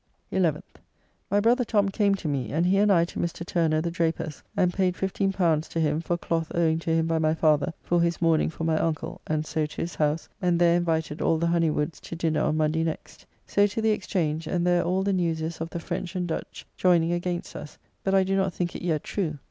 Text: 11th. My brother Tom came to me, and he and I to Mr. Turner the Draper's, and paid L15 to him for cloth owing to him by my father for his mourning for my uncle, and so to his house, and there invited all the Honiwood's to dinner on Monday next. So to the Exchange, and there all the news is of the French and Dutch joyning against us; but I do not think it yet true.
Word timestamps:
11th. 0.33 0.79
My 1.29 1.39
brother 1.39 1.63
Tom 1.63 1.89
came 1.89 2.15
to 2.15 2.27
me, 2.27 2.51
and 2.51 2.65
he 2.65 2.79
and 2.79 2.91
I 2.91 3.05
to 3.05 3.19
Mr. 3.19 3.45
Turner 3.45 3.81
the 3.81 3.91
Draper's, 3.91 4.41
and 4.57 4.73
paid 4.73 4.95
L15 4.95 5.67
to 5.69 5.79
him 5.79 6.01
for 6.01 6.17
cloth 6.17 6.51
owing 6.55 6.79
to 6.79 6.89
him 6.89 7.05
by 7.05 7.19
my 7.19 7.35
father 7.35 7.71
for 7.83 8.01
his 8.01 8.19
mourning 8.19 8.49
for 8.49 8.63
my 8.63 8.79
uncle, 8.79 9.21
and 9.27 9.45
so 9.45 9.67
to 9.67 9.77
his 9.81 9.93
house, 9.93 10.27
and 10.41 10.57
there 10.59 10.75
invited 10.77 11.21
all 11.21 11.37
the 11.37 11.45
Honiwood's 11.45 11.99
to 11.99 12.15
dinner 12.15 12.41
on 12.41 12.57
Monday 12.57 12.83
next. 12.83 13.27
So 13.45 13.67
to 13.67 13.79
the 13.79 13.91
Exchange, 13.91 14.47
and 14.47 14.65
there 14.65 14.81
all 14.81 15.03
the 15.03 15.13
news 15.13 15.39
is 15.39 15.61
of 15.61 15.69
the 15.69 15.79
French 15.79 16.15
and 16.15 16.27
Dutch 16.27 16.65
joyning 16.75 17.13
against 17.13 17.55
us; 17.55 17.77
but 18.03 18.15
I 18.15 18.23
do 18.23 18.35
not 18.35 18.53
think 18.55 18.75
it 18.75 18.81
yet 18.81 19.03
true. 19.03 19.37